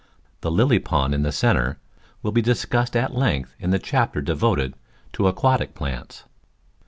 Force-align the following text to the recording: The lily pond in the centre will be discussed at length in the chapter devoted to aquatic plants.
The 0.39 0.49
lily 0.49 0.79
pond 0.79 1.13
in 1.13 1.21
the 1.21 1.31
centre 1.31 1.77
will 2.23 2.31
be 2.31 2.41
discussed 2.41 2.95
at 2.95 3.13
length 3.13 3.53
in 3.59 3.69
the 3.69 3.77
chapter 3.77 4.19
devoted 4.19 4.73
to 5.13 5.27
aquatic 5.27 5.75
plants. 5.75 6.23